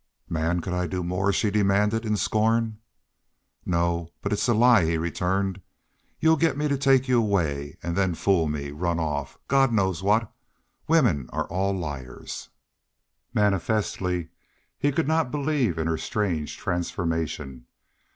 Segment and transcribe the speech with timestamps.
[0.27, 2.79] "Man, could I do more?" she demanded, in scorn.
[3.67, 4.09] "No.
[4.23, 5.61] But it's a lie," he returned.
[6.19, 10.01] "Y'u'll get me to take y'u away an' then fool me run off God knows
[10.01, 10.33] what.
[10.87, 12.49] Women are all liars."
[13.31, 14.29] Manifestly
[14.75, 17.67] he could not believe in her strange transformation.